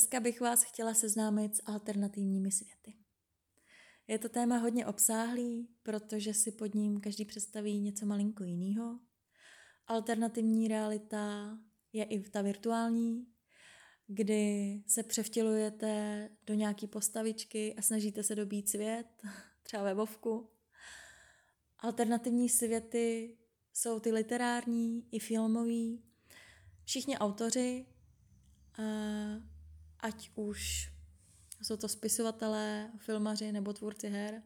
[0.00, 2.94] Dneska bych vás chtěla seznámit s alternativními světy.
[4.08, 8.98] Je to téma hodně obsáhlý, protože si pod ním každý představí něco malinko jiného.
[9.86, 11.58] Alternativní realita
[11.92, 13.26] je i ta virtuální,
[14.06, 19.22] kdy se převtělujete do nějaké postavičky a snažíte se dobít svět,
[19.62, 20.50] třeba webovku.
[21.78, 23.36] Alternativní světy
[23.72, 26.02] jsou ty literární i filmový.
[26.84, 27.86] Všichni autoři
[30.02, 30.92] ať už
[31.62, 34.42] jsou to spisovatelé, filmaři nebo tvůrci her,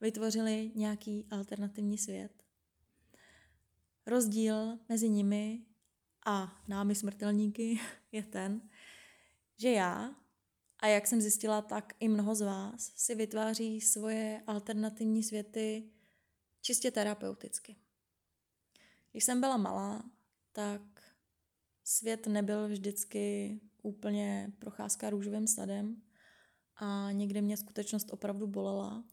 [0.00, 2.42] vytvořili nějaký alternativní svět.
[4.06, 5.66] Rozdíl mezi nimi
[6.26, 7.80] a námi smrtelníky
[8.12, 8.70] je ten,
[9.58, 10.16] že já,
[10.78, 15.90] a jak jsem zjistila, tak i mnoho z vás si vytváří svoje alternativní světy
[16.60, 17.76] čistě terapeuticky.
[19.10, 20.10] Když jsem byla malá,
[20.52, 20.82] tak
[21.84, 26.02] svět nebyl vždycky úplně procházka růžovým sadem
[26.76, 29.04] a někde mě skutečnost opravdu bolela.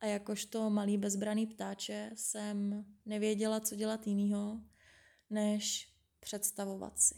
[0.00, 4.60] A jakožto malý bezbraný ptáče jsem nevěděla, co dělat jinýho,
[5.30, 7.14] než představovat si.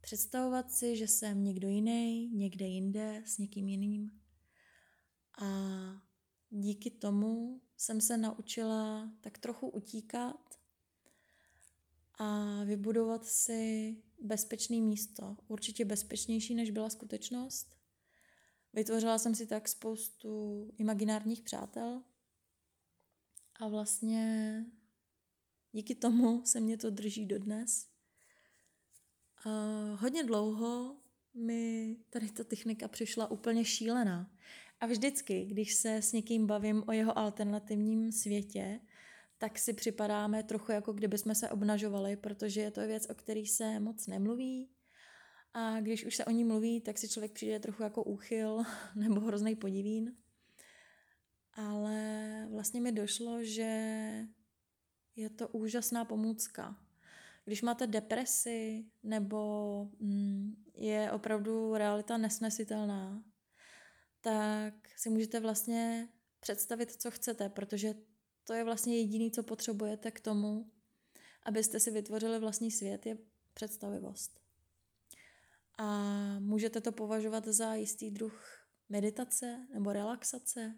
[0.00, 4.10] Představovat si, že jsem někdo jiný, někde jinde, s někým jiným.
[5.42, 5.46] A
[6.50, 10.58] díky tomu jsem se naučila tak trochu utíkat
[12.18, 17.76] a vybudovat si bezpečné místo, určitě bezpečnější, než byla skutečnost.
[18.72, 22.02] Vytvořila jsem si tak spoustu imaginárních přátel
[23.60, 24.64] a vlastně
[25.72, 27.88] díky tomu se mě to drží dodnes.
[29.44, 29.50] A
[30.00, 30.96] hodně dlouho
[31.34, 34.36] mi tady ta technika přišla úplně šílená.
[34.80, 38.80] A vždycky, když se s někým bavím o jeho alternativním světě,
[39.38, 43.46] tak si připadáme trochu jako kdyby jsme se obnažovali, protože je to věc, o který
[43.46, 44.70] se moc nemluví.
[45.52, 48.62] A když už se o ní mluví, tak si člověk přijde trochu jako úchyl
[48.94, 50.16] nebo hrozný podivín.
[51.52, 53.70] Ale vlastně mi došlo, že
[55.16, 56.76] je to úžasná pomůcka.
[57.44, 63.22] Když máte depresi nebo mm, je opravdu realita nesnesitelná,
[64.20, 66.08] tak si můžete vlastně
[66.40, 67.94] představit, co chcete, protože
[68.46, 70.70] to je vlastně jediné, co potřebujete k tomu,
[71.42, 73.18] abyste si vytvořili vlastní svět, je
[73.54, 74.40] představivost.
[75.78, 80.74] A můžete to považovat za jistý druh meditace nebo relaxace,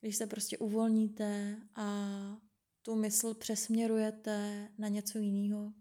[0.00, 2.08] když se prostě uvolníte a
[2.82, 5.72] tu mysl přesměrujete na něco jiného.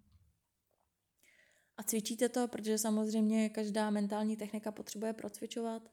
[1.77, 5.91] A cvičíte to, protože samozřejmě každá mentální technika potřebuje procvičovat,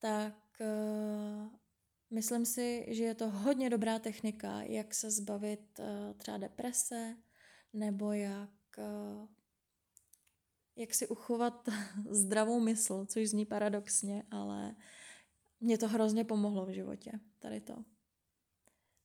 [0.00, 1.59] tak eh,
[2.10, 7.16] Myslím si, že je to hodně dobrá technika, jak se zbavit uh, třeba deprese,
[7.72, 9.28] nebo jak, uh,
[10.76, 11.68] jak si uchovat
[12.10, 14.76] zdravou mysl, což zní paradoxně, ale
[15.60, 17.84] mě to hrozně pomohlo v životě, tady to.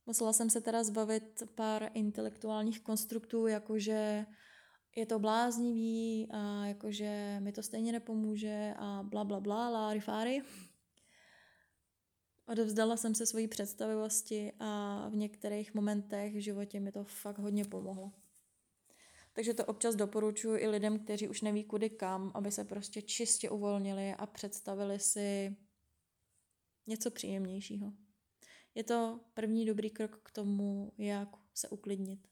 [0.06, 4.26] Musela jsem se teda zbavit pár intelektuálních konstruktů, jakože
[4.96, 10.42] je to bláznivý a jakože mi to stejně nepomůže a bla bla bla, lári fáry.
[12.46, 17.64] Odevzdala jsem se svojí představivosti a v některých momentech v životě mi to fakt hodně
[17.64, 18.12] pomohlo.
[19.32, 23.50] Takže to občas doporučuji i lidem, kteří už neví kudy kam, aby se prostě čistě
[23.50, 25.56] uvolnili a představili si
[26.86, 27.92] něco příjemnějšího.
[28.74, 32.28] Je to první dobrý krok k tomu, jak se uklidnit.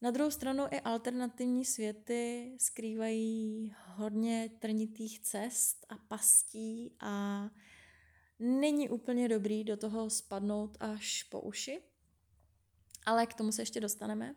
[0.00, 7.44] Na druhou stranu i alternativní světy skrývají hodně trnitých cest a pastí a
[8.38, 11.82] Není úplně dobrý do toho spadnout až po uši,
[13.06, 14.34] ale k tomu se ještě dostaneme.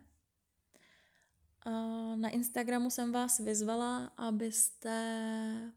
[2.16, 5.72] Na Instagramu jsem vás vyzvala, abyste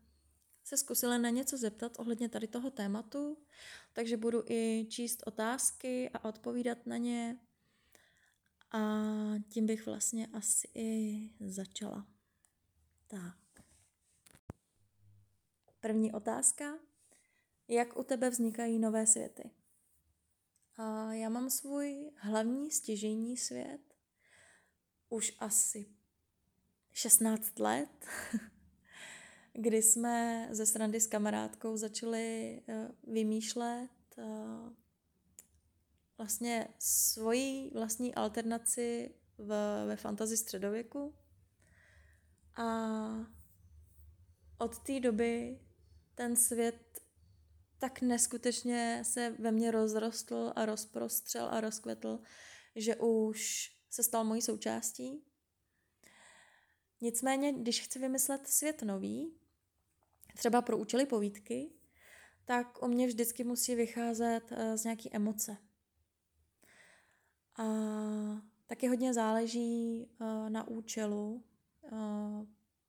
[0.64, 3.38] se zkusili na něco zeptat ohledně tady toho tématu,
[3.94, 7.40] takže budu i číst otázky a odpovídat na ně.
[8.72, 8.80] A
[9.50, 12.08] tím bych vlastně asi i začala.
[13.08, 13.38] Tak.
[15.80, 16.80] První otázka.
[17.68, 19.50] Jak u tebe vznikají nové světy?
[20.78, 23.82] A já mám svůj hlavní stěžejní svět
[25.10, 25.86] už asi
[26.94, 28.06] 16 let,
[29.54, 34.24] kdy jsme ze srandy s kamarádkou začali eh, vymýšlet eh,
[36.18, 39.48] vlastně svoji vlastní alternaci v,
[39.88, 41.16] ve fantazi středověku.
[42.56, 42.66] A
[44.58, 45.60] od té doby
[46.16, 47.05] ten svět
[47.86, 52.20] tak neskutečně se ve mně rozrostl a rozprostřel a rozkvetl,
[52.76, 55.24] že už se stal mojí součástí.
[57.02, 59.34] Nicméně, když chci vymyslet svět nový,
[60.38, 61.72] třeba pro účely povídky,
[62.46, 65.58] tak u mě vždycky musí vycházet z nějaký emoce.
[67.58, 67.66] A
[68.66, 70.08] taky hodně záleží
[70.50, 71.44] na účelu.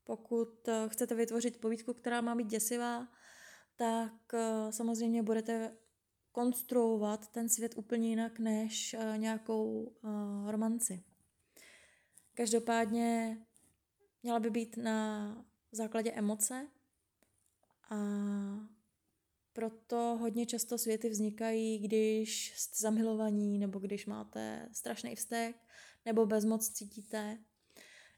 [0.05, 3.09] Pokud chcete vytvořit povídku, která má být děsivá,
[3.77, 4.13] tak
[4.71, 5.77] samozřejmě budete
[6.33, 9.93] konstruovat ten svět úplně jinak než nějakou
[10.47, 11.05] romanci.
[12.35, 13.39] Každopádně
[14.23, 16.69] měla by být na základě emoce
[17.91, 17.97] a
[19.53, 25.57] proto hodně často světy vznikají, když jste zamilovaní nebo když máte strašný vztek
[26.05, 27.39] nebo bezmoc cítíte.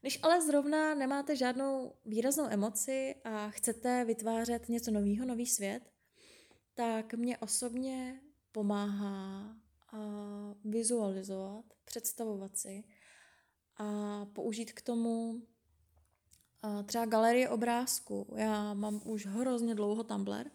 [0.01, 5.83] Když ale zrovna nemáte žádnou výraznou emoci a chcete vytvářet něco nového, nový svět,
[6.75, 8.21] tak mě osobně
[8.53, 9.57] pomáhá
[10.65, 12.85] vizualizovat, představovat si
[13.77, 15.43] a použít k tomu
[16.87, 18.35] třeba galerie obrázků.
[18.37, 20.51] Já mám už hrozně dlouho Tumblr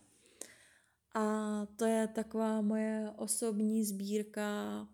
[1.16, 4.88] a to je taková moje osobní sbírka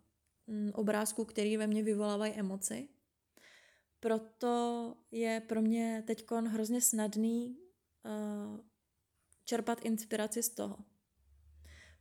[0.48, 2.90] mm, obrázků, které ve mně vyvolávají emoci.
[4.00, 7.58] Proto je pro mě teď hrozně snadný
[8.06, 8.60] uh,
[9.46, 10.78] čerpat inspiraci z toho.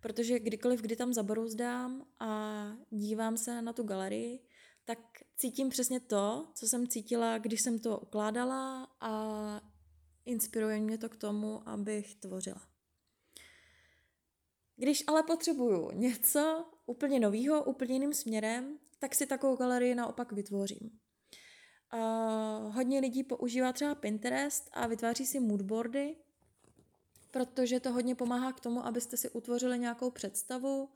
[0.00, 4.40] Protože kdykoliv, kdy tam zabrouzdám a dívám se na tu galerii,
[4.84, 4.98] tak
[5.36, 9.60] cítím přesně to, co jsem cítila, když jsem to ukládala a
[10.24, 12.68] inspiruje mě to k tomu, abych tvořila.
[14.76, 21.00] Když ale potřebuju něco úplně nového, úplně jiným směrem, tak si takovou galerii naopak vytvořím.
[21.94, 26.16] Uh, hodně lidí používá třeba Pinterest a vytváří si moodboardy,
[27.30, 30.88] protože to hodně pomáhá k tomu, abyste si utvořili nějakou představu,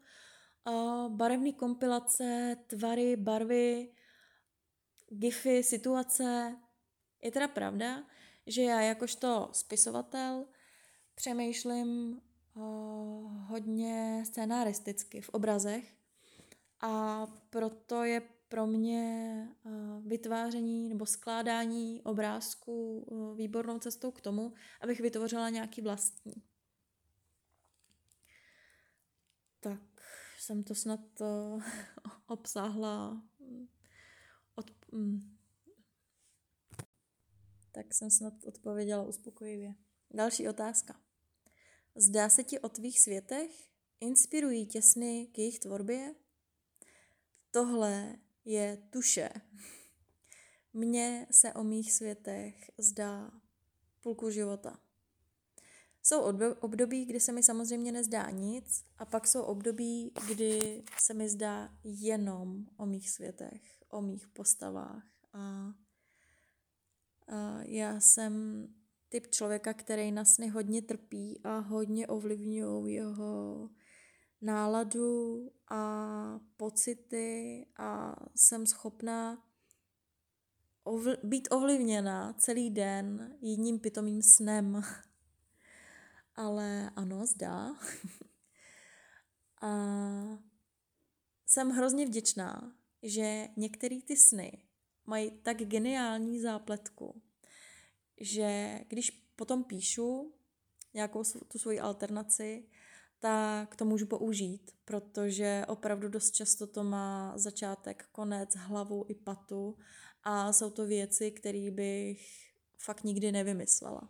[0.67, 3.89] uh, barevné kompilace, tvary, barvy,
[5.09, 6.57] gify, situace.
[7.23, 8.05] Je teda pravda,
[8.47, 10.47] že já jakožto spisovatel
[11.15, 12.21] přemýšlím
[12.55, 15.95] uh, hodně scénaristicky v obrazech
[16.81, 18.23] a proto je
[18.53, 25.81] pro mě uh, vytváření nebo skládání obrázků uh, výbornou cestou k tomu, abych vytvořila nějaký
[25.81, 26.35] vlastní.
[29.61, 29.81] Tak
[30.39, 31.63] jsem to snad uh,
[32.27, 33.23] obsáhla
[34.55, 35.37] od, mm,
[37.71, 39.75] tak jsem snad odpověděla uspokojivě.
[40.11, 41.01] Další otázka.
[41.95, 43.51] Zdá se ti o tvých světech?
[44.01, 46.15] Inspirují tě sny k jejich tvorbě?
[47.51, 49.31] Tohle je tuše.
[50.73, 53.31] Mně se o mých světech zdá
[54.01, 54.79] půlku života.
[56.03, 56.21] Jsou
[56.61, 61.75] období, kdy se mi samozřejmě nezdá nic a pak jsou období, kdy se mi zdá
[61.85, 65.07] jenom o mých světech, o mých postavách.
[65.33, 65.73] A,
[67.29, 68.67] a já jsem
[69.09, 73.71] typ člověka, který na sny hodně trpí a hodně ovlivňují jeho
[74.43, 79.45] náladu a pocity a jsem schopná
[80.85, 84.83] ovl- být ovlivněna celý den jedním pitomým snem.
[86.35, 87.71] Ale ano, zdá.
[89.63, 89.73] a
[91.47, 94.63] jsem hrozně vděčná, že některé ty sny
[95.07, 97.23] mají tak geniální zápletku,
[98.21, 100.35] že když potom píšu
[100.95, 102.69] nějakou tu svoji alternaci,
[103.23, 109.79] tak to můžu použít, protože opravdu dost často to má začátek, konec, hlavu i patu
[110.23, 114.09] a jsou to věci, které bych fakt nikdy nevymyslela.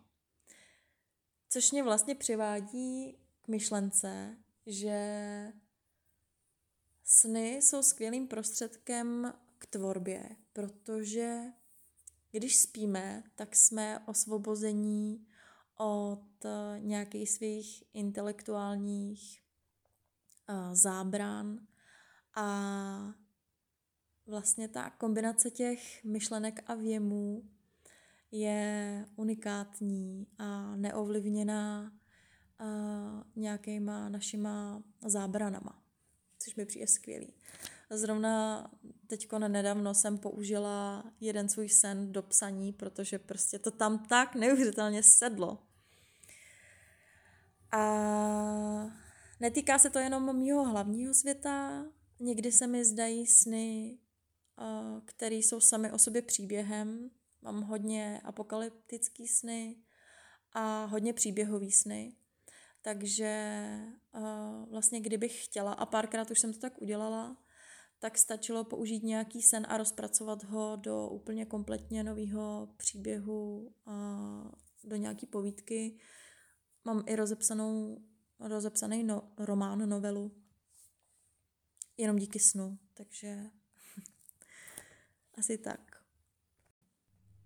[1.49, 4.99] Což mě vlastně přivádí k myšlence, že
[7.05, 11.41] sny jsou skvělým prostředkem k tvorbě, protože
[12.31, 15.27] když spíme, tak jsme osvobození
[15.77, 19.43] od eh, nějakých svých intelektuálních
[20.49, 21.67] uh, zábran
[22.35, 23.15] a
[24.27, 27.43] vlastně ta kombinace těch myšlenek a věmů
[28.31, 31.93] je unikátní a neovlivněná
[32.61, 35.83] uh, nějakýma našima zábranama,
[36.39, 37.35] což mi přijde skvělý.
[37.95, 38.71] Zrovna
[39.07, 45.03] teď nedávno jsem použila jeden svůj sen do psaní, protože prostě to tam tak neuvěřitelně
[45.03, 45.59] sedlo.
[47.73, 47.83] A
[49.41, 51.87] netýká se to jenom mýho hlavního světa,
[52.21, 53.99] někdy se mi zdají sny,
[55.05, 57.11] které jsou sami o sobě příběhem.
[57.43, 59.77] Mám hodně apokalyptický sny
[60.53, 62.17] a hodně příběhový sny.
[62.83, 63.63] Takže
[64.71, 67.37] vlastně kdybych chtěla, a párkrát už jsem to tak udělala,
[68.03, 74.19] tak stačilo použít nějaký sen a rozpracovat ho do úplně kompletně nového příběhu, a
[74.85, 75.99] do nějaké povídky,
[76.85, 78.03] mám i rozepsanou,
[78.41, 80.33] rozepsaný no, román, novelu.
[81.97, 83.51] Jenom díky snu, takže
[85.39, 86.05] asi tak.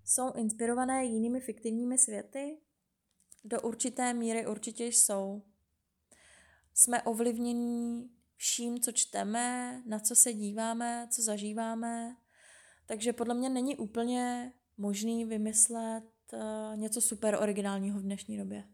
[0.04, 2.58] Jsou inspirované jinými fiktivními světy?
[3.44, 5.42] Do určité míry určitě jsou.
[6.74, 12.16] Jsme ovlivnění vším, co čteme, na co se díváme, co zažíváme.
[12.86, 18.68] Takže podle mě není úplně možný vymyslet uh, něco super originálního v dnešní době.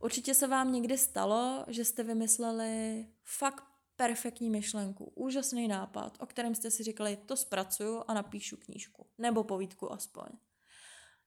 [0.00, 3.64] Určitě se vám někdy stalo, že jste vymysleli fakt
[3.96, 9.06] perfektní myšlenku, úžasný nápad, o kterém jste si říkali, to zpracuju a napíšu knížku.
[9.18, 10.26] Nebo povídku aspoň.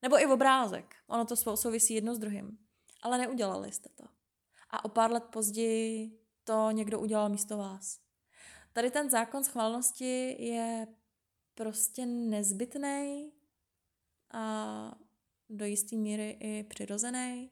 [0.01, 0.95] Nebo i obrázek.
[1.07, 2.57] Ono to souvisí jedno s druhým.
[3.01, 4.03] Ale neudělali jste to.
[4.69, 6.20] A o pár let později
[6.51, 7.99] to někdo udělal místo vás.
[8.73, 10.87] Tady ten zákon schválnosti je
[11.55, 13.31] prostě nezbytný
[14.33, 14.95] a
[15.49, 17.51] do jisté míry i přirozený,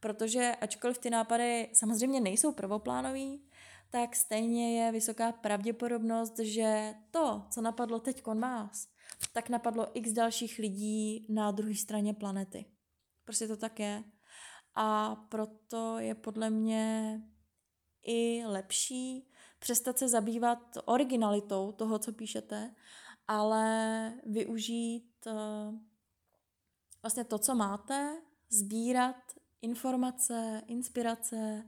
[0.00, 3.42] protože ačkoliv ty nápady samozřejmě nejsou prvoplánový,
[3.90, 8.88] tak stejně je vysoká pravděpodobnost, že to, co napadlo teď vás,
[9.32, 12.64] tak napadlo x dalších lidí na druhé straně planety.
[13.24, 14.04] Prostě to tak je.
[14.74, 17.20] A proto je podle mě
[18.02, 22.74] i lepší přestat se zabývat originalitou toho, co píšete,
[23.28, 25.74] ale využít uh,
[27.02, 29.16] vlastně to, co máte, sbírat
[29.62, 31.64] informace, inspirace,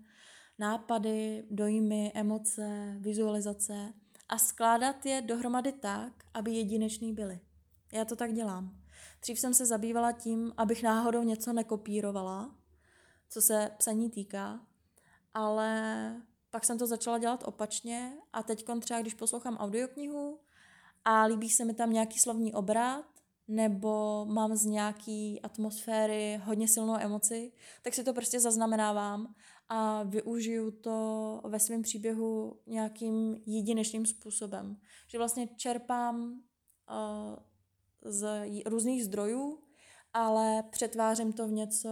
[0.58, 3.92] nápady, dojmy, emoce, vizualizace
[4.28, 7.40] a skládat je dohromady tak, aby jedinečný byly.
[7.92, 8.82] Já to tak dělám.
[9.20, 12.56] Dřív jsem se zabývala tím, abych náhodou něco nekopírovala,
[13.28, 14.66] co se psaní týká,
[15.34, 20.40] ale pak jsem to začala dělat opačně a teď třeba, když poslouchám audioknihu
[21.04, 23.04] a líbí se mi tam nějaký slovní obrat,
[23.48, 29.34] nebo mám z nějaký atmosféry hodně silnou emoci, tak si to prostě zaznamenávám
[29.68, 34.76] a využiju to ve svém příběhu nějakým jedinečným způsobem.
[35.08, 37.36] Že vlastně čerpám uh,
[38.12, 39.58] z různých zdrojů,
[40.14, 41.90] ale přetvářím to v něco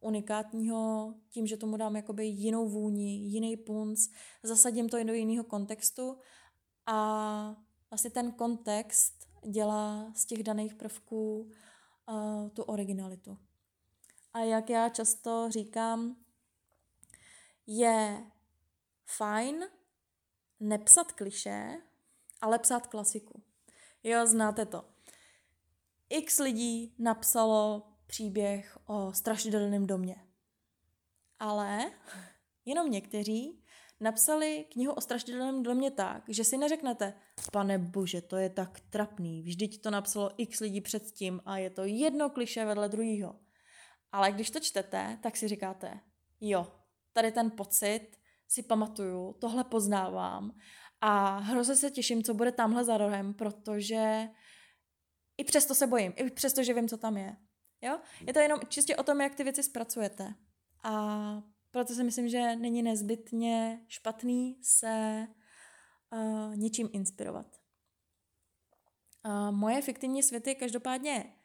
[0.00, 4.08] unikátního tím, že tomu dám jakoby jinou vůni, jiný punc,
[4.42, 6.18] zasadím to do jiného kontextu
[6.86, 7.56] a
[7.90, 13.38] vlastně ten kontext dělá z těch daných prvků uh, tu originalitu.
[14.32, 16.16] A jak já často říkám,
[17.66, 18.26] je
[19.06, 19.64] fajn
[20.60, 21.82] nepsat kliše,
[22.40, 23.42] ale psát klasiku.
[24.02, 24.95] Jo, znáte to.
[26.08, 30.16] X lidí napsalo příběh o strašidelném domě.
[31.38, 31.90] Ale
[32.64, 33.64] jenom někteří
[34.00, 37.14] napsali knihu o strašidelném domě tak, že si neřeknete,
[37.52, 41.84] pane bože, to je tak trapný, vždyť to napsalo x lidí předtím a je to
[41.84, 43.40] jedno kliše vedle druhého.
[44.12, 46.00] Ale když to čtete, tak si říkáte,
[46.40, 46.72] jo,
[47.12, 48.08] tady ten pocit
[48.48, 50.52] si pamatuju, tohle poznávám
[51.00, 54.28] a hrozně se těším, co bude tamhle za rohem, protože
[55.38, 57.36] i přesto se bojím, i přesto, že vím, co tam je.
[57.82, 57.98] Jo?
[58.26, 60.34] Je to jenom čistě o tom, jak ty věci zpracujete.
[60.82, 65.26] A proto si myslím, že není nezbytně špatný se
[66.12, 67.46] uh, něčím inspirovat.
[69.26, 71.36] Uh, moje fiktivní světy každopádně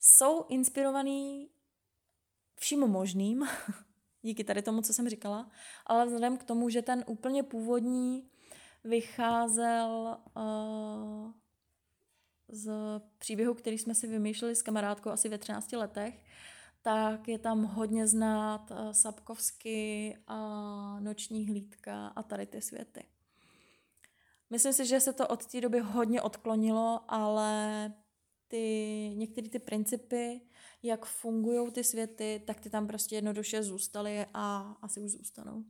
[0.00, 1.50] jsou inspirovaný
[2.54, 3.48] vším možným,
[4.22, 5.50] díky tady tomu, co jsem říkala,
[5.86, 8.30] ale vzhledem k tomu, že ten úplně původní
[8.84, 11.32] vycházel uh,
[12.48, 12.72] z
[13.18, 16.24] příběhu, který jsme si vymýšleli s kamarádkou asi ve 13 letech,
[16.82, 23.04] tak je tam hodně znát uh, Sapkovsky a Noční hlídka a tady ty světy.
[24.50, 27.92] Myslím si, že se to od té doby hodně odklonilo, ale
[28.48, 30.40] ty, některé ty principy,
[30.82, 35.64] jak fungují ty světy, tak ty tam prostě jednoduše zůstaly a asi už zůstanou.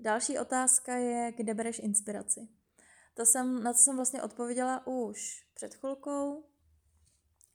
[0.00, 2.48] Další otázka je, kde bereš inspiraci?
[3.14, 6.44] To jsem, na to jsem vlastně odpověděla už před chvilkou.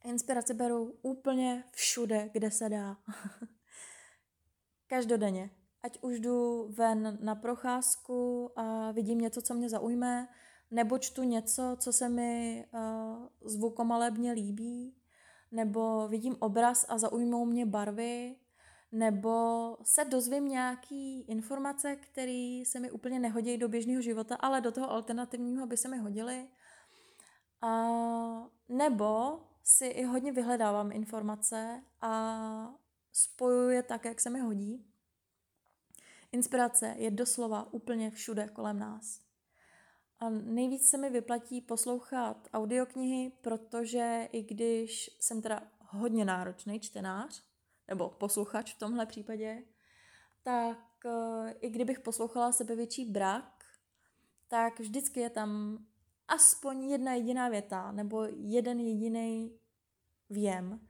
[0.04, 2.96] Inspiraci beru úplně všude, kde se dá.
[4.86, 5.50] Každodenně.
[5.82, 10.28] Ať už jdu ven na procházku a vidím něco, co mě zaujme,
[10.70, 14.96] nebo čtu něco, co se mi uh, zvukomalebně líbí,
[15.52, 18.36] nebo vidím obraz a zaujmou mě barvy,
[18.92, 24.72] nebo se dozvím nějaký informace, které se mi úplně nehodí do běžného života, ale do
[24.72, 26.48] toho alternativního by se mi hodily.
[27.62, 27.88] A,
[28.68, 32.74] nebo si i hodně vyhledávám informace a
[33.12, 34.86] spojuju je tak, jak se mi hodí.
[36.32, 39.20] Inspirace je doslova úplně všude kolem nás.
[40.18, 47.49] A nejvíc se mi vyplatí poslouchat audioknihy, protože i když jsem teda hodně náročný čtenář,
[47.90, 49.62] nebo posluchač v tomhle případě,
[50.42, 53.64] tak uh, i kdybych poslouchala sebevětší brak,
[54.48, 55.78] tak vždycky je tam
[56.28, 59.58] aspoň jedna jediná věta nebo jeden jediný
[60.30, 60.80] věm,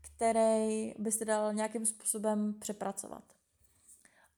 [0.00, 3.24] který byste dal nějakým způsobem přepracovat.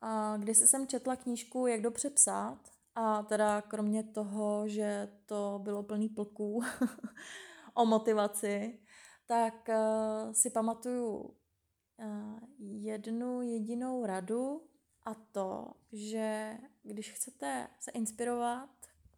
[0.01, 2.59] A když jsem četla knížku Jak dobře psát,
[2.95, 6.63] a teda kromě toho, že to bylo plný plků
[7.75, 8.81] o motivaci,
[9.27, 11.35] tak uh, si pamatuju
[12.59, 14.69] jednu jedinou radu
[15.05, 18.71] a to, že když chcete se inspirovat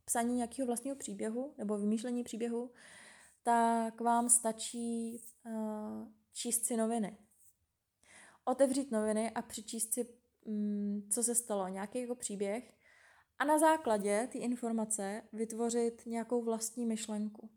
[0.04, 2.70] psaní nějakého vlastního příběhu nebo vymýšlení příběhu,
[3.42, 7.18] tak vám stačí uh, číst si noviny.
[8.44, 10.08] Otevřít noviny a přečíst si,
[10.44, 12.74] um, co se stalo, nějaký jako příběh
[13.38, 17.50] a na základě ty informace vytvořit nějakou vlastní myšlenku.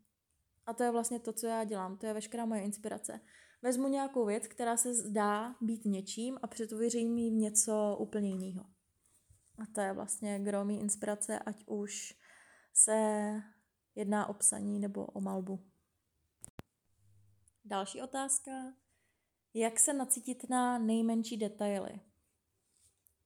[0.66, 3.20] A to je vlastně to, co já dělám, to je veškerá moje inspirace.
[3.64, 8.64] Vezmu nějakou věc, která se zdá být něčím a přetvořím ji v něco úplně jiného.
[9.58, 12.14] A to je vlastně gromí inspirace, ať už
[12.72, 12.96] se
[13.94, 15.60] jedná o psaní nebo o malbu.
[17.64, 18.50] Další otázka.
[19.54, 22.00] Jak se nacítit na nejmenší detaily?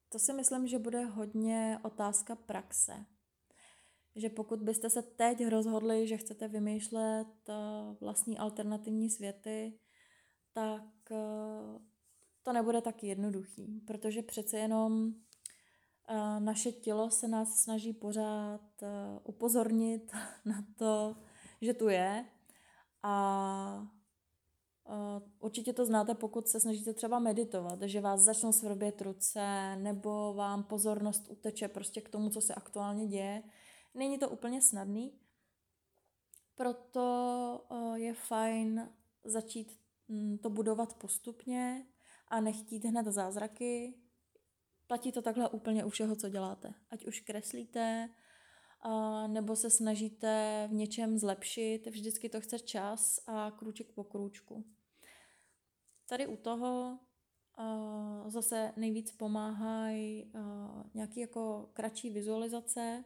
[0.09, 3.05] To si myslím, že bude hodně otázka praxe.
[4.15, 7.53] Že pokud byste se teď rozhodli, že chcete vymýšlet eh,
[8.01, 9.79] vlastní alternativní světy,
[10.59, 11.79] tak eh,
[12.43, 15.13] to nebude tak jednoduchý, protože přece jenom
[16.09, 18.61] eh, naše tělo se nás snaží pořád
[19.23, 20.11] upozornit
[20.45, 21.15] na to,
[21.61, 22.25] že tu je
[23.03, 23.87] a
[25.39, 30.63] Určitě to znáte, pokud se snažíte třeba meditovat, že vás začnou svrbět ruce nebo vám
[30.63, 33.43] pozornost uteče prostě k tomu, co se aktuálně děje.
[33.93, 35.19] Není to úplně snadný,
[36.55, 38.89] proto je fajn
[39.23, 39.79] začít
[40.41, 41.85] to budovat postupně
[42.27, 43.93] a nechtít hned zázraky.
[44.87, 46.73] Platí to takhle úplně u všeho, co děláte.
[46.89, 48.09] Ať už kreslíte,
[49.27, 54.65] nebo se snažíte v něčem zlepšit, vždycky to chce čas a krůček po krůčku.
[56.05, 56.99] Tady u toho
[57.59, 60.31] uh, zase nejvíc pomáhají
[60.93, 63.03] nějaké jako kratší vizualizace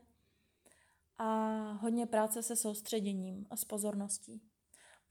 [1.18, 4.42] a hodně práce se soustředěním a s pozorností.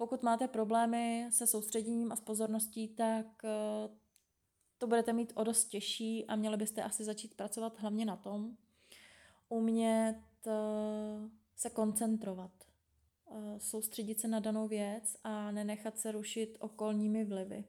[0.03, 3.97] Pokud máte problémy se soustředěním a s pozorností, tak uh,
[4.79, 8.57] to budete mít o dost těžší a měli byste asi začít pracovat hlavně na tom,
[9.49, 12.51] umět uh, se koncentrovat,
[13.25, 17.65] uh, soustředit se na danou věc a nenechat se rušit okolními vlivy.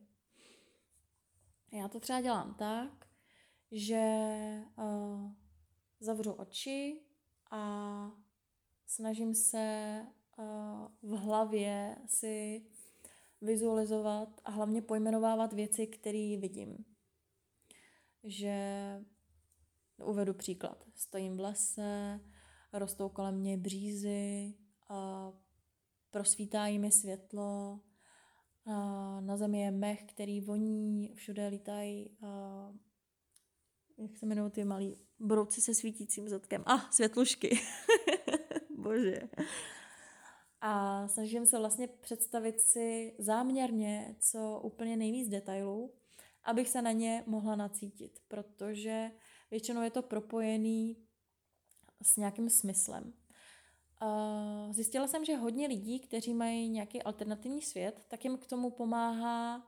[1.72, 3.08] Já to třeba dělám tak,
[3.72, 4.04] že
[6.00, 7.02] zavřu oči
[7.52, 8.12] a
[8.86, 10.06] snažím se
[11.02, 12.66] v hlavě si
[13.42, 16.86] vizualizovat a hlavně pojmenovávat věci, které vidím.
[18.24, 18.56] Že
[20.06, 20.86] uvedu příklad.
[20.96, 22.20] Stojím v lese,
[22.74, 24.54] rostou kolem mě břízy,
[24.90, 25.32] a
[26.12, 27.80] prosvítá mi světlo,
[28.66, 32.18] a na zemi je mech, který voní, všude lítají,
[33.98, 36.64] jak se jmenují ty malí brouci se svítícím zadkem.
[36.66, 37.60] A, ah, světlušky.
[38.78, 39.22] Bože.
[40.66, 45.94] A snažím se vlastně představit si záměrně co úplně nejvíc detailů,
[46.44, 49.12] abych se na ně mohla nacítit, protože
[49.52, 50.98] většinou je to propojený
[52.02, 53.14] s nějakým smyslem.
[54.72, 59.68] Zjistila jsem, že hodně lidí, kteří mají nějaký alternativní svět, tak jim k tomu pomáhá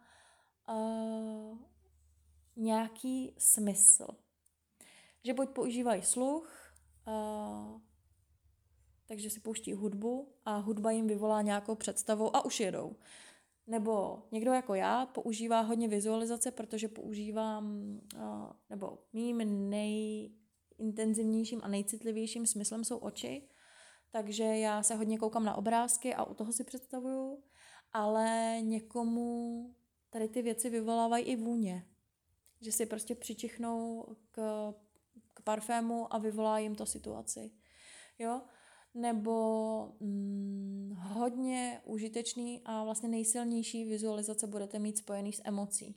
[2.56, 4.08] nějaký smysl.
[5.24, 6.74] Že buď používají sluch,
[9.06, 12.96] takže si pouští hudbu a hudba jim vyvolá nějakou představu a už jedou.
[13.68, 17.66] Nebo někdo jako já používá hodně vizualizace, protože používám,
[18.16, 18.22] uh,
[18.70, 23.48] nebo mým nejintenzivnějším a nejcitlivějším smyslem jsou oči
[24.16, 27.44] takže já se hodně koukám na obrázky a u toho si představuju,
[27.94, 29.76] ale někomu
[30.10, 31.88] tady ty věci vyvolávají i vůně.
[32.62, 34.74] Že si prostě přičichnou k,
[35.34, 37.52] k parfému a vyvolá jim to situaci.
[38.20, 38.42] Jo?
[38.96, 45.96] Nebo mm, hodně užitečný a vlastně nejsilnější vizualizace budete mít spojený s emocí.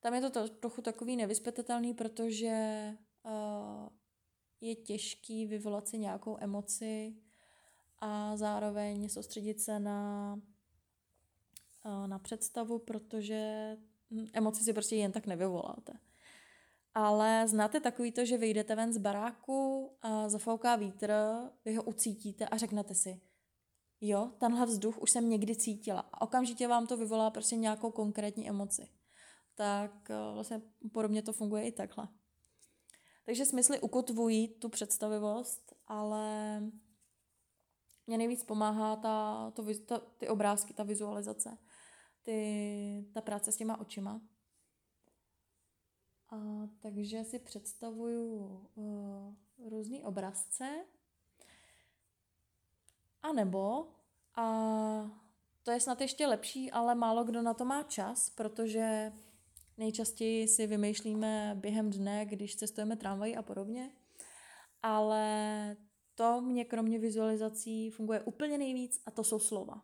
[0.00, 3.88] Tam je to, trochu takový nevyspětatelný, protože uh,
[4.60, 7.16] je těžký vyvolat si nějakou emoci
[7.98, 10.40] a zároveň soustředit se na,
[12.06, 13.76] na představu, protože
[14.10, 15.92] hm, emoci si prostě jen tak nevyvoláte.
[16.98, 21.12] Ale znáte takový to, že vyjdete ven z baráku a zafouká vítr,
[21.64, 23.20] vy ho ucítíte a řeknete si,
[24.00, 26.00] jo, tenhle vzduch už jsem někdy cítila.
[26.00, 28.88] A okamžitě vám to vyvolá prostě nějakou konkrétní emoci.
[29.54, 32.08] tak uh, vlastně podobně to funguje i takhle.
[33.24, 36.60] Takže smysly ukotvují tu představivost, ale
[38.06, 41.58] mě nejvíc pomáhá ta, to, ta, ty obrázky, ta vizualizace,
[42.22, 44.20] ty, ta práce s těma očima.
[46.30, 48.36] A, takže si představuju
[48.74, 49.34] uh,
[49.68, 50.84] různý obrazce.
[53.22, 53.88] A nebo,
[54.34, 54.44] a
[55.62, 59.12] to je snad ještě lepší, ale málo kdo na to má čas, protože
[59.76, 63.90] nejčastěji si vymýšlíme během dne, když cestujeme tramvají a podobně.
[64.82, 65.76] Ale
[66.14, 69.82] to mě kromě vizualizací funguje úplně nejvíc a to jsou slova.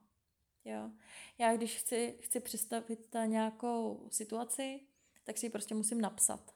[0.64, 0.90] Jo.
[1.38, 4.80] Já když chci, chci představit nějakou situaci,
[5.24, 6.54] tak si ji prostě musím napsat.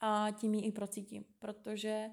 [0.00, 2.10] A tím ji i procítím, protože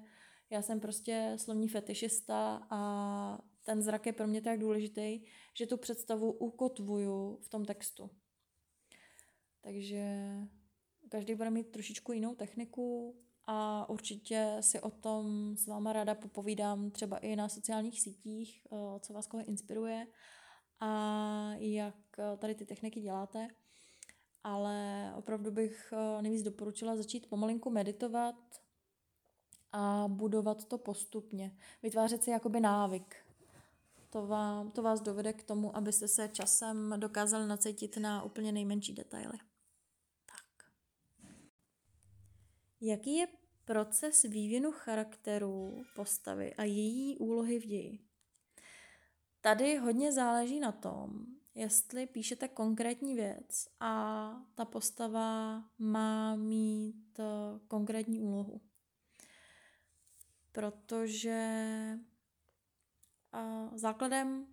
[0.50, 5.20] já jsem prostě slovní fetišista a ten zrak je pro mě tak důležitý,
[5.58, 8.10] že tu představu ukotvuju v tom textu.
[9.60, 10.06] Takže
[11.08, 16.90] každý bude mít trošičku jinou techniku a určitě si o tom s váma ráda popovídám
[16.90, 20.06] třeba i na sociálních sítích, eh, co vás koho inspiruje
[20.80, 23.48] a jak eh, tady ty techniky děláte.
[24.44, 28.62] Ale opravdu bych eh, nejvíc doporučila začít pomalinku meditovat
[29.72, 31.56] a budovat to postupně.
[31.82, 33.16] Vytvářet si jakoby návyk.
[34.10, 38.92] To, vám, to vás dovede k tomu, abyste se časem dokázali nacítit na úplně nejmenší
[38.92, 39.38] detaily.
[40.26, 40.70] Tak.
[42.80, 43.26] Jaký je
[43.64, 47.98] proces vývinu charakteru postavy a její úlohy v ději?
[49.40, 57.24] Tady hodně záleží na tom, jestli píšete konkrétní věc a ta postava má mít eh,
[57.68, 58.60] konkrétní úlohu.
[60.52, 61.58] Protože
[63.74, 64.46] základem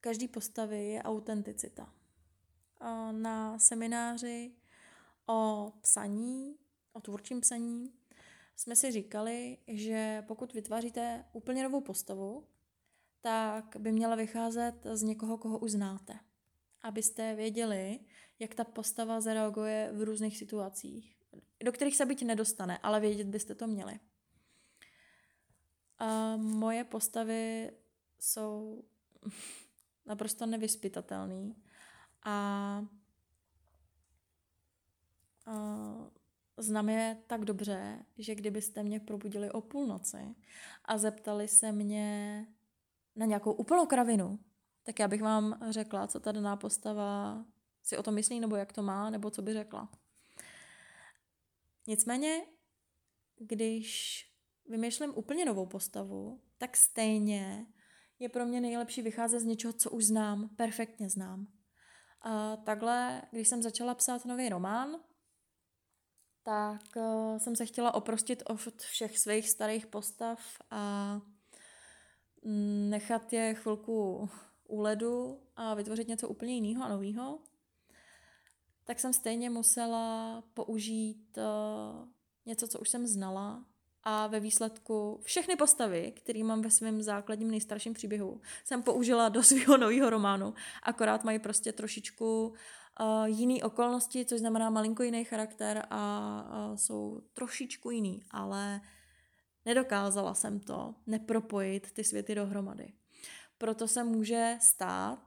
[0.00, 1.94] každé postavy je autenticita.
[3.12, 4.52] Na semináři
[5.28, 6.56] o psaní,
[6.92, 7.92] o tvůrčím psaní,
[8.56, 12.46] jsme si říkali, že pokud vytváříte úplně novou postavu,
[13.20, 16.18] tak by měla vycházet z někoho, koho už znáte.
[16.82, 18.00] Abyste věděli,
[18.38, 21.16] jak ta postava zareaguje v různých situacích,
[21.64, 24.00] do kterých se byť nedostane, ale vědět byste to měli.
[25.98, 27.70] A moje postavy
[28.18, 28.84] jsou
[30.06, 31.54] naprosto nevyspytatelné
[32.22, 32.32] a,
[35.46, 35.54] a
[36.56, 40.34] znám je tak dobře, že kdybyste mě probudili o půlnoci
[40.84, 42.46] a zeptali se mě
[43.16, 44.38] na nějakou úplnou kravinu,
[44.82, 47.44] tak já bych vám řekla, co ta daná postava
[47.82, 49.88] si o tom myslí, nebo jak to má, nebo co by řekla.
[51.86, 52.46] Nicméně,
[53.36, 54.22] když
[54.68, 57.66] vymýšlím úplně novou postavu, tak stejně
[58.18, 61.46] je pro mě nejlepší vycházet z něčeho, co už znám, perfektně znám.
[62.20, 65.00] A takhle, když jsem začala psát nový román,
[66.42, 71.20] tak uh, jsem se chtěla oprostit od všech svých starých postav a
[72.88, 74.28] nechat je chvilku
[74.68, 77.38] u ledu a vytvořit něco úplně jiného a nového.
[78.84, 82.08] Tak jsem stejně musela použít uh,
[82.46, 83.64] něco, co už jsem znala
[84.02, 89.42] a ve výsledku všechny postavy, které mám ve svém základním nejstarším příběhu, jsem použila do
[89.42, 90.54] svého nového románu.
[90.82, 97.20] Akorát mají prostě trošičku uh, jiný okolnosti, což znamená malinko jiný charakter a uh, jsou
[97.34, 98.80] trošičku jiný, ale
[99.64, 102.92] nedokázala jsem to nepropojit ty světy dohromady.
[103.58, 105.20] Proto se může stát,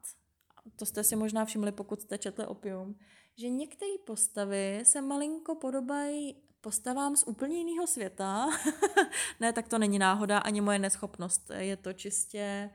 [0.76, 2.96] to jste si možná všimli, pokud jste četli Opium,
[3.38, 8.50] že některé postavy se malinko podobají postavám z úplně jiného světa.
[9.40, 11.52] ne, tak to není náhoda, ani moje neschopnost.
[11.58, 12.70] Je to čistě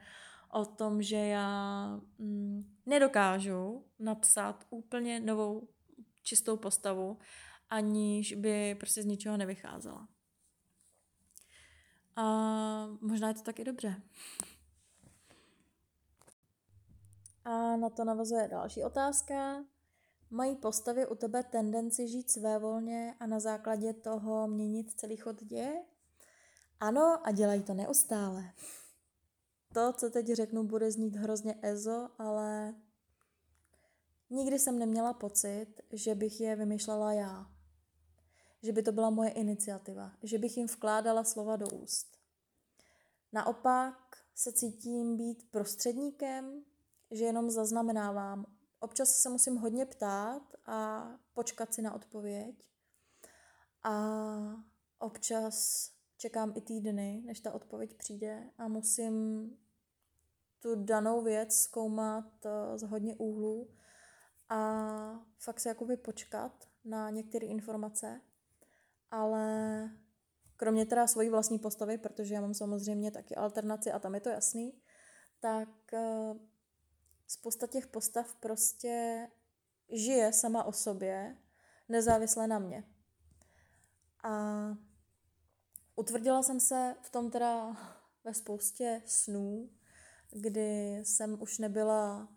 [0.53, 1.87] o tom, že já
[2.19, 5.69] mm, nedokážu napsat úplně novou
[6.23, 7.19] čistou postavu,
[7.71, 10.09] aniž by prostě z ničeho nevycházela.
[12.19, 12.25] A
[13.01, 14.03] možná je to taky dobře.
[17.45, 19.65] A na to navazuje další otázka.
[20.31, 25.83] Mají postavy u tebe tendenci žít svévolně a na základě toho měnit celý chod děje?
[26.81, 28.53] Ano, a dělají to neustále.
[29.75, 32.75] To, co teď řeknu, bude znít hrozně ezo, ale
[34.31, 37.58] nikdy jsem neměla pocit, že bych je vymýšlela já.
[38.63, 42.19] Že by to byla moje iniciativa, že bych jim vkládala slova do úst.
[43.33, 46.65] Naopak se cítím být prostředníkem,
[47.11, 48.47] že jenom zaznamenávám
[48.81, 52.69] občas se musím hodně ptát a počkat si na odpověď.
[53.83, 54.05] A
[54.99, 59.51] občas čekám i týdny, než ta odpověď přijde a musím
[60.61, 63.71] tu danou věc zkoumat eh, z hodně úhlů
[64.49, 68.21] a fakt se jakoby počkat na některé informace,
[69.11, 69.91] ale
[70.57, 74.29] kromě teda svojí vlastní postavy, protože já mám samozřejmě taky alternaci a tam je to
[74.29, 74.73] jasný,
[75.41, 76.37] tak uh,
[77.27, 79.29] spousta těch postav prostě
[79.93, 81.37] žije sama o sobě,
[81.89, 82.85] nezávisle na mě.
[84.23, 84.59] A
[85.97, 87.77] utvrdila jsem se v tom teda
[88.25, 89.71] ve spoustě snů,
[90.31, 92.29] kdy jsem už nebyla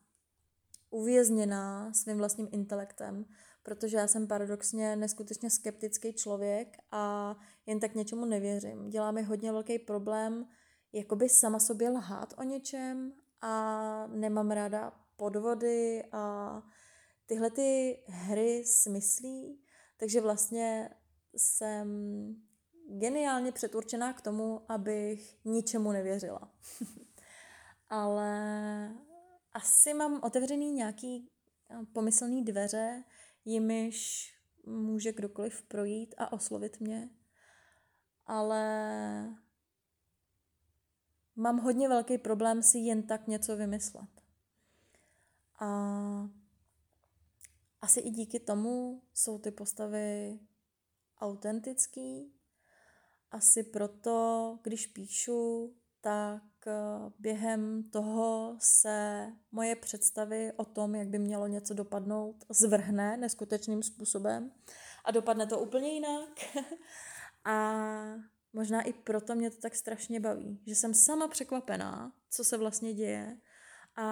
[0.90, 3.26] uvězněná svým vlastním intelektem,
[3.64, 8.90] protože já jsem paradoxně neskutečně skeptický člověk a jen tak něčemu nevěřím.
[8.90, 10.48] Dělá mi hodně velký problém
[10.94, 16.64] jakoby sama sobě lhát o něčem a nemám ráda podvody a
[17.26, 19.62] tyhle ty hry smyslí,
[19.98, 20.90] takže vlastně
[21.36, 21.88] jsem
[22.90, 26.52] geniálně předurčená k tomu, abych ničemu nevěřila.
[27.90, 28.96] Ale
[29.54, 31.30] asi mám otevřený nějaký
[31.70, 33.04] eh, pomyslný dveře,
[33.46, 34.32] jimiž
[34.66, 37.10] může kdokoliv projít a oslovit mě.
[38.26, 39.36] Ale
[41.36, 44.10] mám hodně velký problém si jen tak něco vymyslet.
[45.60, 45.68] A
[47.82, 50.40] asi i díky tomu jsou ty postavy
[51.20, 52.34] autentický.
[53.32, 56.44] Asi proto, když píšu, tak
[57.20, 64.52] během toho se moje představy o tom, jak by mělo něco dopadnout, zvrhne neskutečným způsobem
[65.06, 66.30] a dopadne to úplně jinak.
[67.46, 67.76] a
[68.54, 72.94] možná i proto mě to tak strašně baví, že jsem sama překvapená, co se vlastně
[72.94, 73.38] děje
[73.96, 74.06] a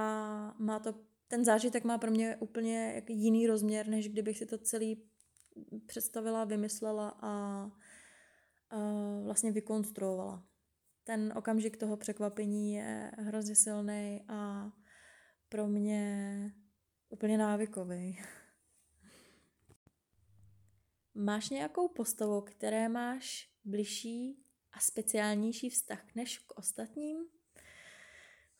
[0.59, 0.93] má to,
[1.27, 5.03] ten zážitek má pro mě úplně jiný rozměr, než kdybych si to celý
[5.85, 7.29] představila, vymyslela a,
[8.69, 8.77] a
[9.23, 10.43] vlastně vykonstruovala
[11.09, 14.71] ten okamžik toho překvapení je hrozně silný a
[15.49, 16.53] pro mě
[17.09, 18.19] úplně návykový.
[21.15, 27.17] Máš nějakou postavu, které máš bližší a speciálnější vztah než k ostatním?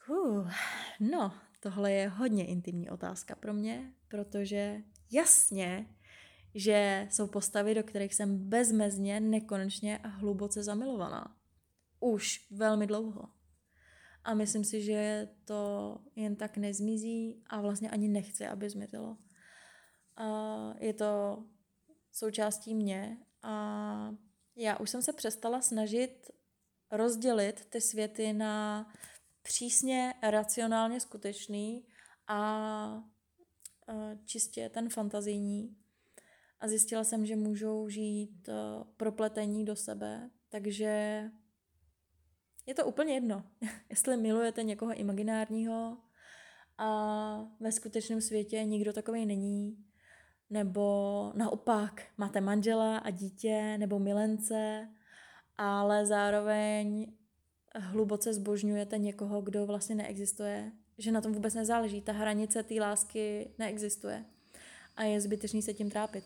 [0.09, 0.51] Uh,
[0.99, 4.81] no, tohle je hodně intimní otázka pro mě, protože
[5.11, 5.95] jasně,
[6.55, 11.38] že jsou postavy, do kterých jsem bezmezně, nekonečně a hluboce zamilovaná
[11.99, 13.29] už velmi dlouho.
[14.23, 19.17] A myslím si, že to jen tak nezmizí a vlastně ani nechci, aby zmizelo.
[20.15, 21.43] A je to
[22.11, 24.15] součástí mě a
[24.55, 26.31] já už jsem se přestala snažit
[26.91, 28.85] rozdělit ty světy na
[29.41, 31.87] přísně racionálně skutečný
[32.27, 33.03] a
[34.25, 35.75] čistě ten fantazijní.
[36.59, 38.49] A zjistila jsem, že můžou žít
[38.97, 41.23] propletení do sebe, takže
[42.69, 43.43] je to úplně jedno,
[43.89, 45.97] jestli milujete někoho imaginárního
[46.77, 49.85] a ve skutečném světě nikdo takový není,
[50.49, 54.89] nebo naopak máte manžela a dítě nebo milence,
[55.57, 57.13] ale zároveň
[57.75, 62.01] hluboce zbožňujete někoho, kdo vlastně neexistuje, že na tom vůbec nezáleží.
[62.01, 64.25] Ta hranice té lásky neexistuje
[64.95, 66.23] a je zbytečný se tím trápit.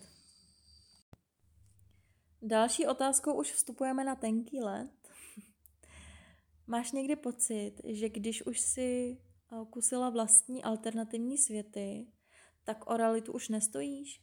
[2.41, 5.02] Další otázkou už vstupujeme na tenký let
[6.67, 9.17] Máš někdy pocit, že když už si
[9.51, 12.07] eh, kusila vlastní alternativní světy,
[12.63, 14.21] tak o realitu už nestojíš?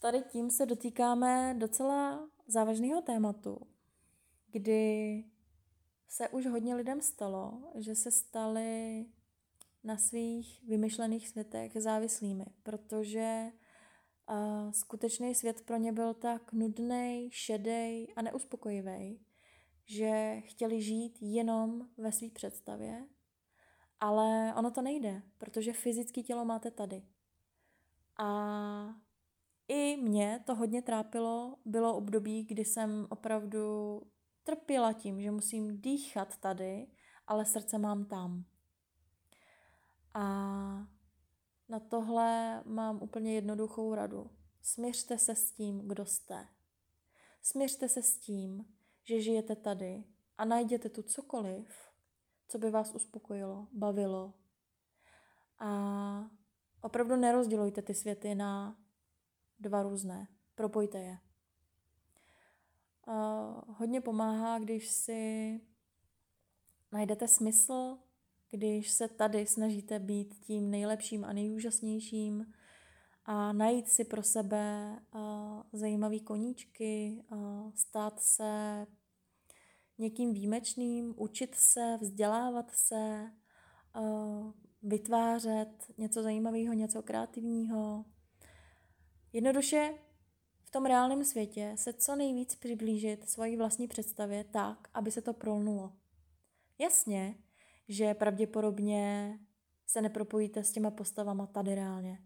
[0.00, 3.66] Tady tím se dotýkáme docela závažného tématu,
[4.50, 5.24] kdy
[6.08, 9.06] se už hodně lidem stalo, že se stali
[9.84, 13.52] na svých vymyšlených světech závislými, protože
[14.30, 19.20] uh, skutečný svět pro ně byl tak nudný, šedý a neuspokojivý,
[19.84, 23.06] že chtěli žít jenom ve své představě,
[24.00, 27.02] ale ono to nejde, protože fyzické tělo máte tady.
[28.18, 29.00] A
[29.68, 34.02] i mě to hodně trápilo, bylo období, kdy jsem opravdu
[34.42, 36.86] trpěla tím, že musím dýchat tady,
[37.26, 38.44] ale srdce mám tam.
[40.14, 40.24] A
[41.68, 44.30] na tohle mám úplně jednoduchou radu.
[44.62, 46.48] Směřte se s tím, kdo jste.
[47.42, 48.73] Směřte se s tím,
[49.04, 50.04] že žijete tady
[50.38, 51.68] a najděte tu cokoliv,
[52.48, 54.34] co by vás uspokojilo, bavilo.
[55.58, 56.30] A
[56.80, 58.78] opravdu nerozdělujte ty světy na
[59.60, 60.28] dva různé.
[60.54, 61.18] Propojte je.
[63.06, 65.60] Uh, hodně pomáhá, když si
[66.92, 67.98] najdete smysl,
[68.50, 72.52] když se tady snažíte být tím nejlepším a nejúžasnějším
[73.24, 75.20] a najít si pro sebe uh,
[75.72, 77.24] zajímavý koníčky,
[77.74, 78.86] stát se
[79.98, 83.30] někým výjimečným, učit se, vzdělávat se,
[84.82, 88.04] vytvářet něco zajímavého, něco kreativního.
[89.32, 89.94] Jednoduše
[90.64, 95.32] v tom reálném světě se co nejvíc přiblížit svojí vlastní představě tak, aby se to
[95.32, 95.92] prolnulo.
[96.78, 97.34] Jasně,
[97.88, 99.38] že pravděpodobně
[99.86, 102.18] se nepropojíte s těma postavama tady reálně.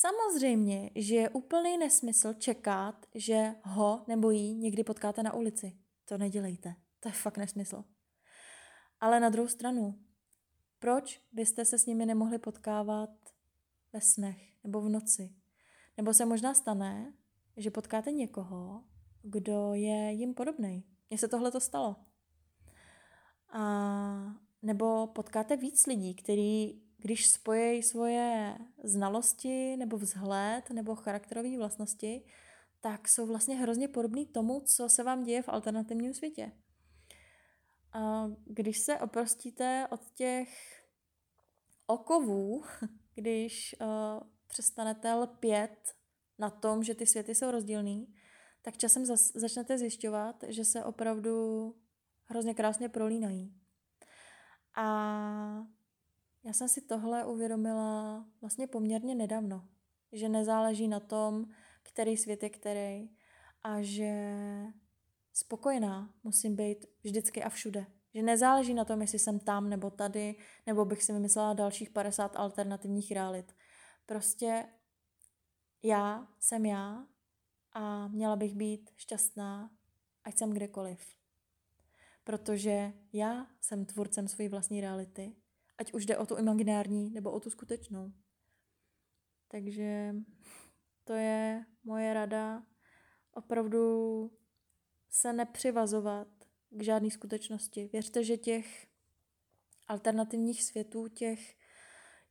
[0.00, 5.78] Samozřejmě, že je úplný nesmysl čekat, že ho nebo jí někdy potkáte na ulici.
[6.04, 6.74] To nedělejte.
[7.00, 7.84] To je fakt nesmysl.
[9.00, 9.98] Ale na druhou stranu,
[10.78, 13.10] proč byste se s nimi nemohli potkávat
[13.92, 15.34] ve snech nebo v noci?
[15.96, 17.12] Nebo se možná stane,
[17.56, 18.84] že potkáte někoho,
[19.22, 20.84] kdo je jim podobný.
[21.10, 21.96] Mně se tohle to stalo.
[23.48, 23.64] A
[24.62, 32.24] nebo potkáte víc lidí, který, když spojí svoje znalosti nebo vzhled nebo charakterové vlastnosti,
[32.80, 36.52] tak jsou vlastně hrozně podobný tomu, co se vám děje v alternativním světě.
[37.92, 40.82] A když se oprostíte od těch
[41.86, 42.62] okovů,
[43.14, 43.88] když uh,
[44.46, 45.94] přestanete lpět
[46.38, 48.14] na tom, že ty světy jsou rozdílný,
[48.62, 51.74] tak časem zas, začnete zjišťovat, že se opravdu
[52.24, 53.54] hrozně krásně prolínají.
[54.74, 55.66] A
[56.44, 59.68] já jsem si tohle uvědomila vlastně poměrně nedávno,
[60.12, 61.46] že nezáleží na tom,
[61.82, 63.10] který svět je který
[63.62, 64.32] a že
[65.32, 67.86] spokojená musím být vždycky a všude.
[68.14, 72.36] Že nezáleží na tom, jestli jsem tam nebo tady, nebo bych si vymyslela dalších 50
[72.36, 73.56] alternativních realit.
[74.06, 74.68] Prostě
[75.82, 77.06] já jsem já
[77.72, 79.70] a měla bych být šťastná,
[80.24, 81.16] ať jsem kdekoliv.
[82.24, 85.36] Protože já jsem tvůrcem své vlastní reality,
[85.78, 88.12] ať už jde o tu imaginární nebo o tu skutečnou.
[89.48, 90.14] Takže
[91.04, 92.66] to je moje rada.
[93.32, 93.80] Opravdu
[95.10, 96.28] se nepřivazovat
[96.70, 97.90] k žádné skutečnosti.
[97.92, 98.86] Věřte, že těch
[99.86, 101.56] alternativních světů, těch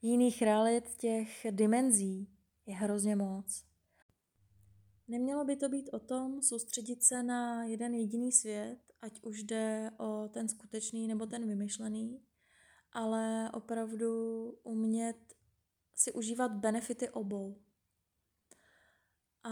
[0.02, 2.30] jiných realit, těch dimenzí
[2.66, 3.66] je hrozně moc.
[5.08, 9.92] Nemělo by to být o tom soustředit se na jeden jediný svět, ať už jde
[9.98, 12.22] o ten skutečný nebo ten vymyšlený,
[12.98, 15.36] ale opravdu umět
[15.96, 17.58] si užívat benefity obou.
[19.44, 19.52] A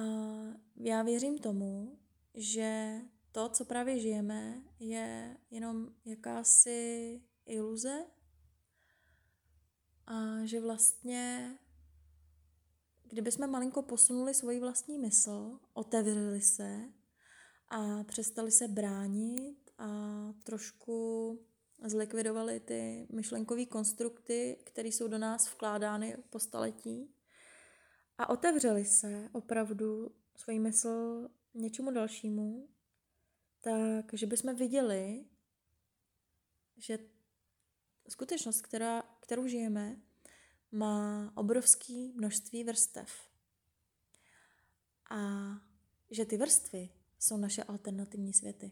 [0.76, 2.00] já věřím tomu,
[2.34, 3.00] že
[3.32, 8.06] to, co právě žijeme, je jenom jakási iluze
[10.08, 11.56] a že vlastně
[13.04, 16.94] kdybychom malinko posunuli svoji vlastní mysl, otevřeli se
[17.70, 19.88] a přestali se bránit a
[20.44, 21.40] trošku
[21.84, 27.16] zlikvidovali ty myšlenkové konstrukty, které jsou do nás vkládány po staletí
[28.18, 32.70] a otevřeli se opravdu svoji mysl něčemu dalšímu,
[33.62, 35.26] tak že bychom viděli,
[36.78, 37.00] že
[38.10, 40.02] skutečnost, která, kterou žijeme,
[40.72, 43.10] má obrovské množství vrstev.
[45.10, 45.52] A
[46.12, 48.72] že ty vrstvy jsou naše alternativní světy.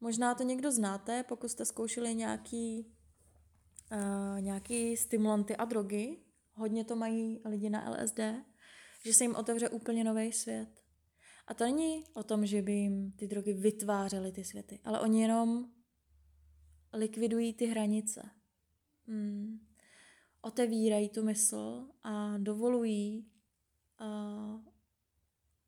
[0.00, 2.86] Možná to někdo znáte, pokud jste zkoušeli nějaký,
[3.92, 6.20] uh, nějaký stimulanty a drogy.
[6.52, 8.20] Hodně to mají lidi na LSD,
[9.04, 10.84] že se jim otevře úplně nový svět.
[11.46, 15.22] A to není o tom, že by jim ty drogy vytvářely ty světy, ale oni
[15.22, 15.70] jenom
[16.92, 18.30] likvidují ty hranice.
[19.06, 19.60] Hmm
[20.44, 23.26] otevírají tu mysl a dovolují
[24.00, 24.60] uh,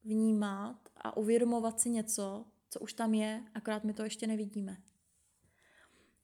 [0.04, 4.76] vnímat a uvědomovat si něco, co už tam je, akorát my to ještě nevidíme.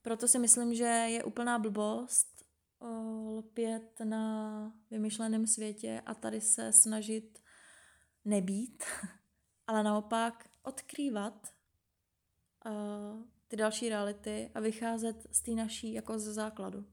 [0.02, 2.44] Proto si myslím, že je úplná blbost
[3.36, 7.42] lpět na vymyšleném světě a tady se snažit
[8.24, 8.84] nebýt,
[9.66, 11.54] ale naopak odkrývat
[13.48, 16.86] ty další reality a vycházet z té naší jako ze základu.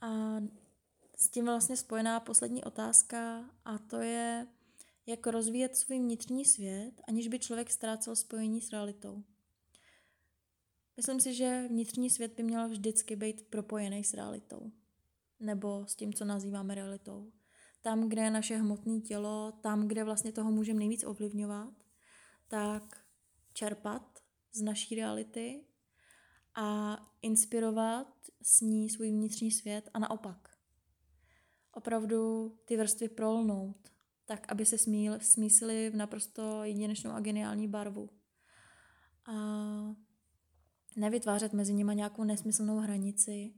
[0.00, 0.36] A
[1.16, 4.46] s tím vlastně spojená poslední otázka a to je,
[5.06, 9.24] jak rozvíjet svůj vnitřní svět, aniž by člověk ztrácel spojení s realitou.
[10.96, 14.72] Myslím si, že vnitřní svět by měl vždycky být propojený s realitou.
[15.40, 17.32] Nebo s tím, co nazýváme realitou.
[17.82, 21.74] Tam, kde je naše hmotné tělo, tam, kde vlastně toho můžeme nejvíc ovlivňovat,
[22.48, 23.06] tak
[23.52, 24.18] čerpat
[24.52, 25.64] z naší reality
[26.54, 28.08] a inspirovat
[28.42, 30.58] s ní svůj vnitřní svět a naopak.
[31.72, 33.95] Opravdu ty vrstvy prolnout,
[34.26, 38.10] tak aby se smíl, smísily v naprosto jedinečnou a geniální barvu.
[39.26, 39.34] A
[40.96, 43.54] nevytvářet mezi nimi nějakou nesmyslnou hranici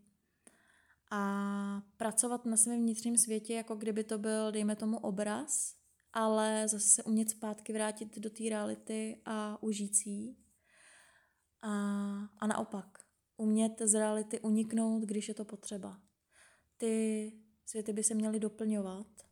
[1.10, 5.74] a pracovat na svém vnitřním světě, jako kdyby to byl, dejme tomu, obraz,
[6.12, 10.36] ale zase se umět zpátky vrátit do té reality a užít si
[11.62, 11.72] a,
[12.38, 12.98] a naopak,
[13.36, 16.00] umět z reality uniknout, když je to potřeba.
[16.76, 17.32] Ty
[17.66, 19.27] světy by se měly doplňovat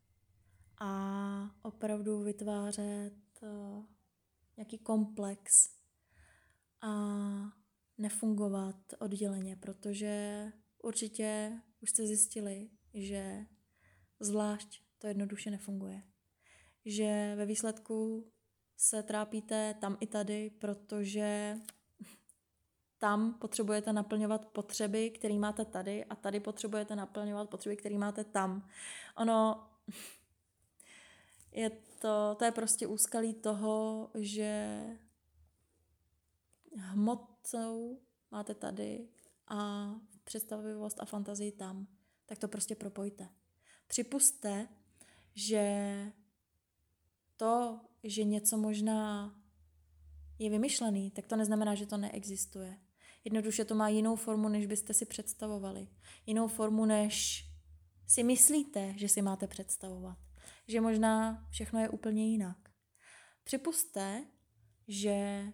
[0.78, 3.84] a opravdu vytvářet uh,
[4.56, 5.70] nějaký komplex
[6.80, 6.92] a
[7.98, 10.46] nefungovat odděleně, protože
[10.82, 13.46] určitě už jste zjistili, že
[14.20, 16.02] zvlášť to jednoduše nefunguje.
[16.84, 18.26] Že ve výsledku
[18.76, 21.56] se trápíte tam i tady, protože
[22.98, 28.68] tam potřebujete naplňovat potřeby, které máte tady a tady potřebujete naplňovat potřeby, které máte tam.
[29.16, 29.66] Ono
[31.56, 34.80] je to, to je prostě úskalí toho, že
[36.76, 38.00] hmotou
[38.30, 39.08] máte tady
[39.48, 39.90] a
[40.24, 41.86] představivost a fantazii tam.
[42.26, 43.28] Tak to prostě propojte.
[43.86, 44.68] Připuste,
[45.34, 46.12] že
[47.36, 49.34] to, že něco možná
[50.38, 52.78] je vymyšlený, tak to neznamená, že to neexistuje.
[53.24, 55.88] Jednoduše to má jinou formu, než byste si představovali.
[56.26, 57.46] Jinou formu, než
[58.06, 60.25] si myslíte, že si máte představovat.
[60.68, 62.70] Že možná všechno je úplně jinak.
[63.44, 64.24] Připuste,
[64.88, 65.46] že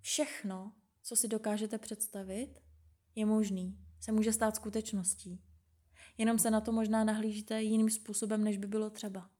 [0.00, 0.72] všechno,
[1.02, 2.60] co si dokážete představit,
[3.14, 5.42] je možný, se může stát skutečností.
[6.18, 9.30] Jenom se na to možná nahlížíte jiným způsobem, než by bylo třeba.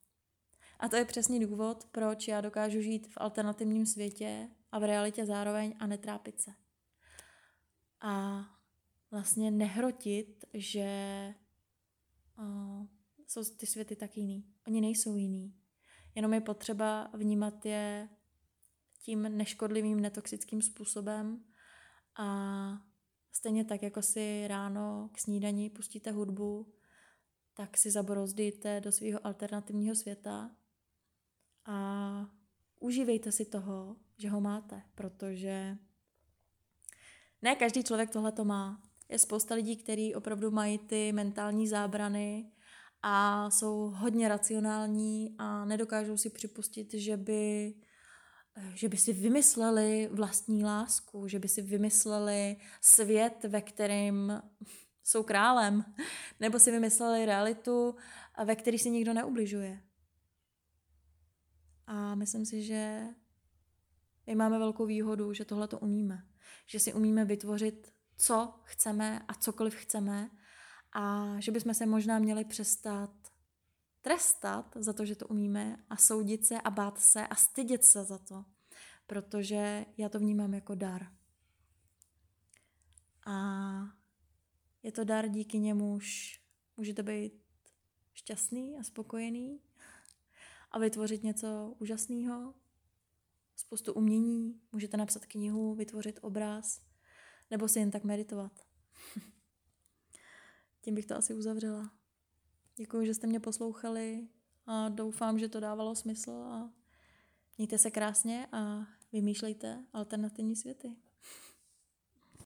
[0.78, 5.26] A to je přesný důvod, proč já dokážu žít v alternativním světě a v realitě
[5.26, 6.50] zároveň a netrápit se.
[8.00, 8.44] A
[9.10, 10.88] vlastně nehrotit, že
[12.38, 12.86] uh,
[13.26, 14.44] jsou ty světy tak jiný.
[14.66, 15.54] Oni nejsou jiný.
[16.14, 18.08] Jenom je potřeba vnímat je
[19.00, 21.44] tím neškodlivým, netoxickým způsobem
[22.18, 22.26] a
[23.32, 26.72] stejně tak, jako si ráno k snídani pustíte hudbu,
[27.54, 30.50] tak si zabrozdíte do svého alternativního světa
[31.64, 32.30] a
[32.80, 35.76] užívejte si toho, že ho máte, protože
[37.42, 38.82] ne každý člověk tohle to má.
[39.08, 42.52] Je spousta lidí, kteří opravdu mají ty mentální zábrany
[43.02, 47.74] a jsou hodně racionální a nedokážou si připustit, že by,
[48.74, 54.42] že by si vymysleli vlastní lásku, že by si vymysleli svět, ve kterém
[55.04, 55.84] jsou králem,
[56.40, 57.96] nebo si vymysleli realitu,
[58.44, 59.82] ve které si nikdo neubližuje.
[61.86, 63.02] A myslím si, že
[64.26, 66.26] my máme velkou výhodu, že tohle to umíme.
[66.66, 70.30] Že si umíme vytvořit, co chceme a cokoliv chceme
[70.92, 73.10] a že bychom se možná měli přestat
[74.02, 78.04] trestat za to, že to umíme a soudit se a bát se a stydět se
[78.04, 78.44] za to,
[79.06, 81.06] protože já to vnímám jako dar.
[83.26, 83.36] A
[84.82, 86.40] je to dar, díky němuž
[86.76, 87.32] můžete být
[88.14, 89.60] šťastný a spokojený
[90.70, 92.54] a vytvořit něco úžasného,
[93.56, 96.82] spoustu umění, můžete napsat knihu, vytvořit obraz,
[97.50, 98.66] nebo si jen tak meditovat.
[100.86, 101.90] Tím bych to asi uzavřela.
[102.76, 104.28] Děkuji, že jste mě poslouchali
[104.66, 106.70] a doufám, že to dávalo smysl a
[107.58, 110.96] mějte se krásně a vymýšlejte alternativní světy.